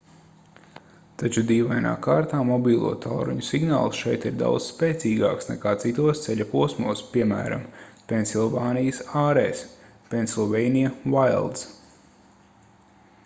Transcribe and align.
taču 1.21 1.41
dīvainā 1.49 1.89
kārtā 2.05 2.37
mobilo 2.51 2.93
tālruņu 3.03 3.43
signāls 3.49 3.99
šeit 4.05 4.23
ir 4.29 4.39
daudz 4.39 4.69
spēcīgāks 4.71 5.49
nekā 5.51 5.73
citos 5.83 6.23
ceļa 6.23 6.47
posmos 6.53 7.03
piemēram 7.11 7.67
pensilvānijas 8.13 9.03
ārēs 9.25 9.61
pennsylvania 10.15 10.95
wilds 11.17 11.69